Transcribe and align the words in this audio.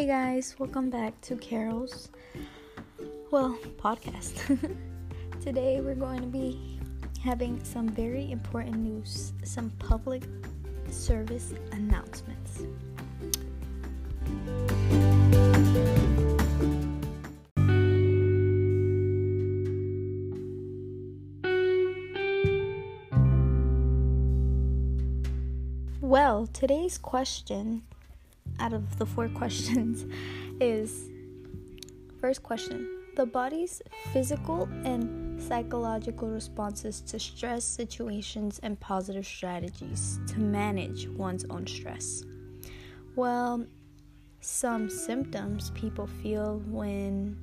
Hey 0.00 0.06
guys, 0.06 0.56
welcome 0.58 0.88
back 0.88 1.20
to 1.20 1.36
Carol's 1.36 2.08
well 3.30 3.58
podcast. 3.76 4.32
Today 5.42 5.82
we're 5.82 5.94
going 5.94 6.22
to 6.22 6.26
be 6.26 6.80
having 7.22 7.62
some 7.62 7.86
very 7.86 8.32
important 8.32 8.76
news, 8.76 9.34
some 9.44 9.68
public 9.78 10.22
service 10.88 11.52
announcements. 11.72 12.62
Well, 26.00 26.46
today's 26.46 26.96
question 26.96 27.82
out 28.60 28.72
of 28.72 28.98
the 28.98 29.06
four 29.06 29.28
questions 29.40 30.06
is 30.60 31.10
first 32.20 32.42
question 32.42 33.00
the 33.16 33.26
body's 33.26 33.82
physical 34.12 34.68
and 34.84 35.42
psychological 35.42 36.28
responses 36.28 37.00
to 37.00 37.18
stress 37.18 37.64
situations 37.64 38.60
and 38.62 38.78
positive 38.78 39.26
strategies 39.26 40.20
to 40.28 40.38
manage 40.38 41.08
one's 41.08 41.44
own 41.50 41.66
stress. 41.66 42.22
Well, 43.16 43.66
some 44.40 44.88
symptoms 44.88 45.70
people 45.74 46.06
feel 46.06 46.62
when 46.66 47.36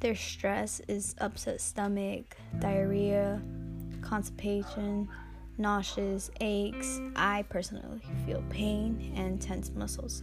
their 0.00 0.14
stress 0.14 0.80
is 0.88 1.14
upset 1.18 1.60
stomach, 1.60 2.36
diarrhea, 2.58 3.40
constipation, 4.02 5.08
nauseous, 5.58 6.30
aches. 6.40 7.00
I 7.16 7.42
personally 7.48 8.02
feel 8.24 8.42
pain 8.48 9.12
and 9.16 9.40
tense 9.40 9.70
muscles, 9.74 10.22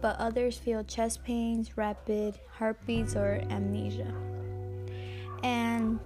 but 0.00 0.16
others 0.18 0.58
feel 0.58 0.84
chest 0.84 1.24
pains, 1.24 1.76
rapid 1.76 2.38
heartbeats, 2.50 3.16
or 3.16 3.42
amnesia. 3.50 4.12
And 5.42 5.98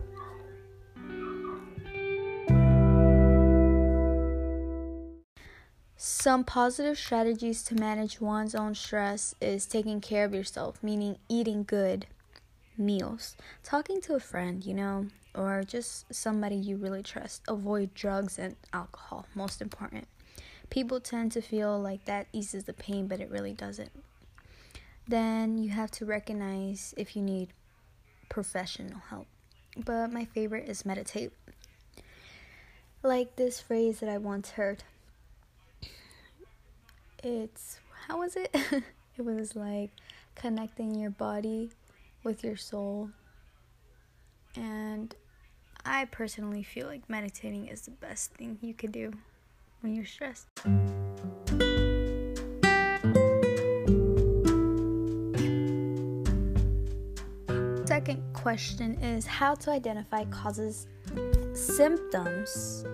Some 6.01 6.45
positive 6.45 6.97
strategies 6.97 7.65
to 7.65 7.75
manage 7.75 8.21
one's 8.21 8.55
own 8.55 8.77
stress 8.77 9.35
is 9.41 9.67
taking 9.67 10.01
care 10.01 10.25
of 10.25 10.33
yourself, 10.33 10.81
meaning 10.81 11.19
eating 11.29 11.65
good 11.65 12.07
meals, 12.77 13.37
talking 13.65 14.01
to 14.03 14.15
a 14.15 14.21
friend, 14.21 14.65
you 14.65 14.75
know, 14.75 15.09
or 15.35 15.63
just 15.63 16.13
somebody 16.13 16.57
you 16.57 16.77
really 16.77 17.03
trust. 17.03 17.43
Avoid 17.49 17.95
drugs 17.95 18.39
and 18.39 18.57
alcohol, 18.73 19.27
most 19.35 19.61
important. 19.61 20.09
People 20.71 21.01
tend 21.01 21.33
to 21.33 21.41
feel 21.41 21.79
like 21.79 22.05
that 22.05 22.27
eases 22.33 22.65
the 22.65 22.73
pain, 22.73 23.07
but 23.07 23.21
it 23.21 23.31
really 23.31 23.53
doesn't. 23.53 23.91
Then 25.07 25.57
you 25.57 25.71
have 25.71 25.91
to 25.93 26.05
recognize 26.05 26.93
if 26.97 27.17
you 27.17 27.23
need 27.23 27.49
professional 28.29 29.01
help. 29.09 29.27
But 29.77 30.13
my 30.13 30.27
favorite 30.27 30.69
is 30.69 30.85
meditate. 30.85 31.33
Like 33.03 33.37
this 33.37 33.61
phrase 33.61 34.01
that 34.01 34.11
I 34.11 34.19
once 34.19 34.51
heard. 34.51 34.85
It's, 37.23 37.79
how 38.07 38.19
was 38.19 38.37
it? 38.37 38.55
it 39.17 39.25
was 39.25 39.57
like 39.57 39.91
connecting 40.35 40.95
your 40.95 41.11
body 41.11 41.71
with 42.23 42.45
your 42.45 42.57
soul. 42.57 43.11
And 44.59 45.15
I 45.85 46.07
personally 46.07 46.65
feel 46.65 46.89
like 46.89 47.09
meditating 47.09 47.69
is 47.69 47.83
the 47.83 47.93
best 47.93 48.35
thing 48.35 48.59
you 48.61 48.75
could 48.75 48.91
do 48.91 49.13
when 49.81 49.95
you're 49.95 50.05
stressed. 50.05 50.49
Second 57.87 58.23
question 58.35 59.01
is 59.01 59.27
how 59.27 59.55
to 59.55 59.71
identify 59.71 60.25
causes, 60.25 60.89
symptoms 61.53 62.85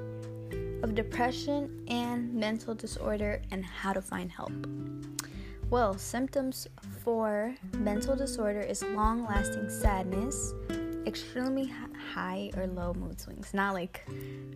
of 0.82 0.94
depression 0.94 1.84
and 1.88 2.32
mental 2.32 2.74
disorder, 2.74 3.40
and 3.50 3.64
how 3.64 3.94
to 3.94 4.02
find 4.02 4.30
help. 4.30 4.52
Well, 5.70 5.96
symptoms 5.96 6.68
for 7.02 7.54
mental 7.78 8.14
disorder 8.14 8.60
is 8.60 8.82
long 8.82 9.24
lasting 9.24 9.70
sadness, 9.70 10.52
extremely 11.06 11.72
high 12.12 12.50
or 12.56 12.66
low 12.66 12.94
mood 12.94 13.20
swings. 13.20 13.52
Not 13.54 13.74
like 13.74 14.06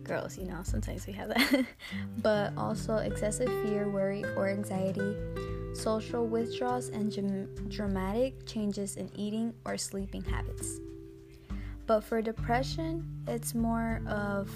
girls, 0.03 0.37
you 0.37 0.45
know, 0.45 0.59
sometimes 0.63 1.07
we 1.07 1.13
have 1.13 1.29
that. 1.29 1.65
but 2.17 2.53
also 2.57 2.97
excessive 2.97 3.47
fear, 3.63 3.89
worry, 3.89 4.23
or 4.35 4.47
anxiety, 4.49 5.15
social 5.73 6.25
withdrawals, 6.27 6.89
and 6.89 7.11
dramatic 7.69 8.45
changes 8.45 8.95
in 8.95 9.09
eating 9.15 9.53
or 9.65 9.77
sleeping 9.77 10.23
habits. 10.23 10.79
But 11.85 12.03
for 12.03 12.21
depression, 12.21 13.05
it's 13.27 13.55
more 13.55 14.01
of 14.07 14.49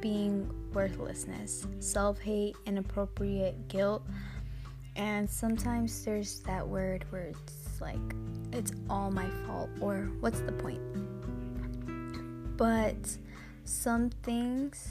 being 0.00 0.50
worthlessness, 0.72 1.66
self 1.80 2.20
hate, 2.20 2.56
inappropriate 2.66 3.68
guilt, 3.68 4.02
and 4.96 5.28
sometimes 5.28 6.04
there's 6.04 6.40
that 6.40 6.66
word 6.66 7.04
where 7.10 7.28
it's 7.28 7.65
like, 7.80 8.14
it's 8.52 8.72
all 8.88 9.10
my 9.10 9.28
fault, 9.46 9.70
or 9.80 10.08
what's 10.20 10.40
the 10.40 10.52
point? 10.52 10.80
But 12.56 13.16
some 13.64 14.10
things 14.22 14.88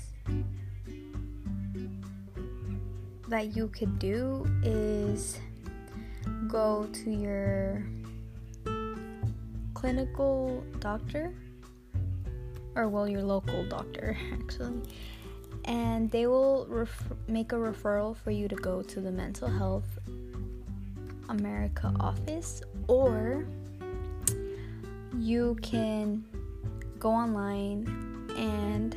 that 3.28 3.56
you 3.56 3.68
could 3.70 3.98
do 3.98 4.46
is 4.64 5.40
go 6.48 6.88
to 6.92 7.10
your 7.10 7.84
clinical 9.74 10.64
doctor, 10.80 11.34
or 12.76 12.88
well, 12.88 13.08
your 13.08 13.24
local 13.24 13.64
doctor 13.66 14.18
actually, 14.34 14.82
and 15.66 16.10
they 16.12 16.28
will 16.28 16.68
ref- 16.70 17.12
make 17.28 17.52
a 17.52 17.56
referral 17.56 18.16
for 18.16 18.32
you 18.32 18.48
to 18.48 18.56
go 18.56 18.82
to 18.82 19.02
the 19.02 19.12
mental 19.12 19.48
health 19.48 20.00
America 21.30 21.92
office, 22.00 22.62
or 22.88 23.46
you 25.18 25.58
can 25.62 26.24
go 27.00 27.10
online 27.12 27.88
and 28.38 28.96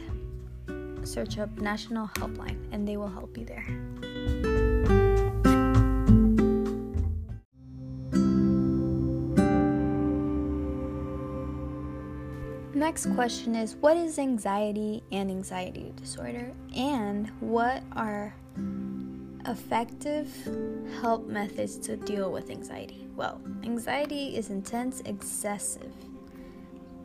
search 1.06 1.38
up 1.38 1.50
National 1.60 2.09
Helpline, 2.09 2.59
and 2.72 2.87
they 2.87 2.97
will 2.97 3.09
help 3.09 3.37
you 3.38 3.44
there. 3.44 3.66
Next 12.75 13.12
question 13.15 13.55
is 13.55 13.75
What 13.76 13.97
is 13.97 14.19
anxiety 14.19 15.03
and 15.10 15.31
anxiety 15.31 15.93
disorder? 15.97 16.53
And 16.76 17.28
what 17.41 17.82
are 17.93 18.34
effective 19.47 20.28
help 21.00 21.26
methods 21.26 21.78
to 21.78 21.97
deal 21.97 22.32
with 22.32 22.50
anxiety? 22.50 23.06
Well, 23.16 23.41
anxiety 23.62 24.37
is 24.37 24.50
intense, 24.50 25.00
excessive, 25.04 25.93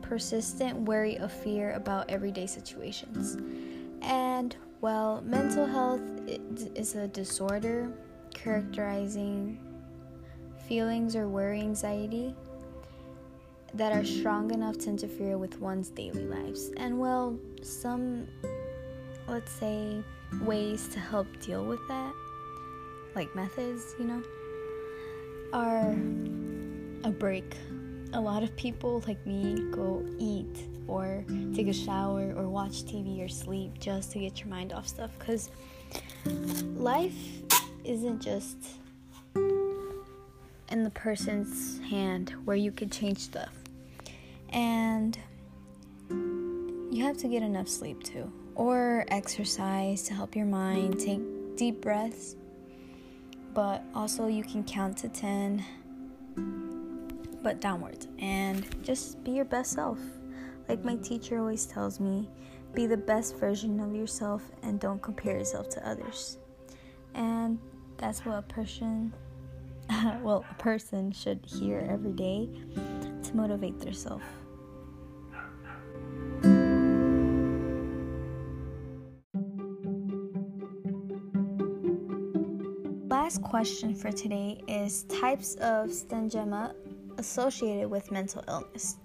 persistent 0.02 0.80
worry 0.80 1.18
or 1.18 1.28
fear 1.28 1.72
about 1.72 2.10
everyday 2.10 2.46
situations. 2.46 3.36
And 4.02 4.54
well, 4.80 5.22
mental 5.24 5.66
health 5.66 6.02
is 6.26 6.94
a 6.94 7.08
disorder 7.08 7.92
characterizing 8.34 9.58
feelings 10.68 11.16
or 11.16 11.28
worry 11.28 11.60
anxiety 11.60 12.34
that 13.74 13.92
are 13.92 14.04
strong 14.04 14.52
enough 14.52 14.78
to 14.78 14.88
interfere 14.88 15.36
with 15.36 15.58
one's 15.58 15.88
daily 15.88 16.26
lives. 16.26 16.70
And 16.76 16.98
well, 16.98 17.38
some, 17.62 18.28
let's 19.26 19.50
say, 19.52 20.02
ways 20.42 20.88
to 20.88 21.00
help 21.00 21.26
deal 21.40 21.64
with 21.64 21.80
that, 21.88 22.12
like 23.14 23.34
methods, 23.34 23.94
you 23.98 24.04
know, 24.04 24.22
are 25.52 25.90
a 27.04 27.10
break. 27.10 27.56
A 28.12 28.20
lot 28.20 28.42
of 28.42 28.54
people, 28.56 29.02
like 29.06 29.24
me, 29.26 29.56
go 29.70 30.04
eat 30.18 30.68
or 30.86 31.24
take 31.54 31.68
a 31.68 31.72
shower 31.72 32.32
or 32.36 32.48
watch 32.48 32.84
TV 32.84 33.24
or 33.24 33.28
sleep 33.28 33.78
just 33.78 34.12
to 34.12 34.18
get 34.18 34.38
your 34.40 34.48
mind 34.48 34.72
off 34.72 34.86
stuff 34.86 35.10
because 35.18 35.50
life 36.76 37.16
isn't 37.84 38.20
just 38.20 38.56
in 40.68 40.82
the 40.84 40.90
person's 40.90 41.80
hand 41.80 42.34
where 42.44 42.56
you 42.56 42.72
can 42.72 42.88
change 42.88 43.18
stuff 43.18 43.52
and 44.50 45.18
you 46.90 47.04
have 47.04 47.16
to 47.18 47.28
get 47.28 47.42
enough 47.42 47.68
sleep 47.68 48.02
too, 48.04 48.32
or 48.54 49.04
exercise 49.08 50.02
to 50.04 50.14
help 50.14 50.36
your 50.36 50.46
mind, 50.46 51.00
take 51.00 51.20
deep 51.56 51.80
breaths. 51.80 52.36
But 53.54 53.82
also, 53.94 54.26
you 54.26 54.42
can 54.42 54.64
count 54.64 54.98
to 54.98 55.08
10, 55.08 55.64
but 57.42 57.60
downwards, 57.60 58.08
and 58.18 58.66
just 58.84 59.22
be 59.22 59.30
your 59.30 59.44
best 59.44 59.72
self. 59.72 59.98
Like 60.68 60.84
my 60.84 60.96
teacher 60.96 61.38
always 61.38 61.64
tells 61.64 62.00
me, 62.00 62.28
be 62.74 62.86
the 62.86 62.96
best 62.96 63.36
version 63.36 63.78
of 63.78 63.94
yourself 63.94 64.42
and 64.62 64.80
don't 64.80 65.00
compare 65.00 65.38
yourself 65.38 65.68
to 65.70 65.88
others. 65.88 66.38
And 67.14 67.60
that's 67.96 68.26
what 68.26 68.38
a 68.38 68.42
person 68.42 69.14
well, 70.22 70.44
a 70.50 70.54
person 70.54 71.12
should 71.12 71.40
hear 71.44 71.86
every 71.90 72.12
day 72.12 72.48
to 73.22 73.36
motivate 73.36 73.78
themselves. 73.80 74.24
Last 83.24 83.40
question 83.40 83.94
for 83.94 84.12
today 84.12 84.60
is 84.68 85.04
types 85.04 85.54
of 85.54 85.88
stengema 85.88 86.74
associated 87.16 87.88
with 87.88 88.10
mental 88.10 88.44
illness. 88.46 88.98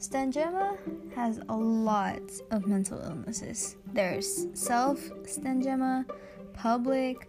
Stengema 0.00 0.78
has 1.14 1.42
a 1.50 1.54
lot 1.54 2.22
of 2.52 2.66
mental 2.66 2.98
illnesses. 3.02 3.76
There's 3.92 4.46
self 4.54 4.98
stengema, 5.24 6.06
public, 6.54 7.28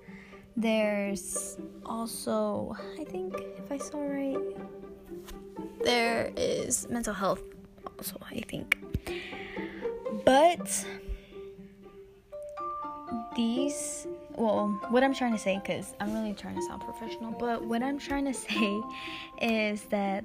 there's 0.56 1.58
also, 1.86 2.78
I 2.98 3.04
think, 3.04 3.36
if 3.58 3.70
I 3.70 3.78
saw 3.78 4.00
right, 4.00 4.38
there 5.84 6.32
is 6.38 6.88
mental 6.90 7.14
health, 7.14 7.42
also, 8.00 8.16
I 8.32 8.40
think. 8.48 8.78
But 10.24 10.86
these, 13.36 14.08
well, 14.38 14.68
what 14.90 15.04
I'm 15.04 15.14
trying 15.14 15.34
to 15.34 15.40
say, 15.40 15.60
because 15.62 15.96
I'm 16.00 16.14
really 16.14 16.34
trying 16.34 16.56
to 16.56 16.62
sound 16.62 16.82
professional, 16.82 17.32
but 17.32 17.64
what 17.64 17.82
I'm 17.82 17.98
trying 17.98 18.26
to 18.26 18.34
say 18.50 18.82
is 19.42 19.84
that 19.86 20.24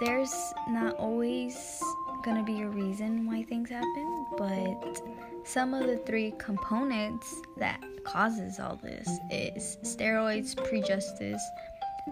there's 0.00 0.34
not 0.68 0.96
always 0.96 1.80
gonna 2.24 2.42
be 2.42 2.60
a 2.62 2.68
reason 2.68 3.26
why 3.26 3.44
things 3.44 3.70
happen, 3.70 4.26
but 4.36 5.00
some 5.44 5.74
of 5.74 5.86
the 5.86 5.96
three 5.98 6.34
components 6.38 7.34
that 7.58 7.80
causes 8.04 8.58
all 8.58 8.76
this 8.82 9.08
is 9.30 9.78
steroids, 9.82 10.56
prejudice, 10.68 11.42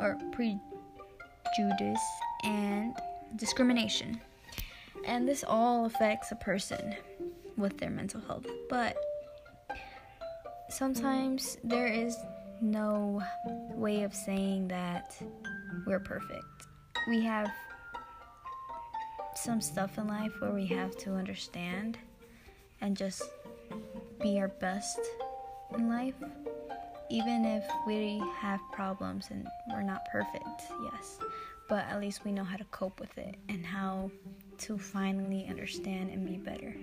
or 0.01 0.17
prejudice, 0.33 2.01
and 2.45 2.95
discrimination. 3.37 4.21
And 5.05 5.29
this 5.29 5.45
all 5.47 5.87
affects 5.87 6.31
a 6.31 6.37
person 6.37 6.95
with 7.57 7.79
their 7.79 7.91
mental 7.91 8.21
health. 8.21 8.47
But 8.69 8.97
sometimes 10.71 11.59
there 11.65 11.87
is 11.87 12.17
no 12.61 13.23
way 13.75 14.03
of 14.05 14.15
saying 14.15 14.69
that 14.69 15.17
we're 15.87 16.01
perfect. 16.01 16.45
We 17.09 17.21
have 17.25 17.51
some 19.35 19.61
stuff 19.61 19.99
in 19.99 20.07
life 20.07 20.33
where 20.41 20.53
we 20.53 20.67
have 20.67 20.97
to 20.99 21.15
understand 21.15 21.99
and 22.81 22.97
just 22.97 23.23
be 24.23 24.39
our 24.39 24.49
best 24.49 25.01
in 25.75 25.89
life, 25.89 26.15
even 27.11 27.45
if 27.45 27.65
we 27.87 28.23
have 28.37 28.61
problems 28.73 29.29
and 29.31 29.47
we're 29.71 29.83
not 29.83 30.05
perfect, 30.13 30.63
yes, 30.93 31.19
but 31.69 31.85
at 31.87 32.01
least 32.01 32.25
we 32.25 32.33
know 32.33 32.45
how 32.45 32.57
to 32.57 32.65
cope 32.65 33.01
with 33.01 33.17
it 33.19 33.37
and 33.49 33.65
how 33.65 34.11
to 34.59 34.77
finally 34.77 35.47
understand 35.49 36.11
and 36.11 36.27
be 36.27 36.37
better. 36.37 36.75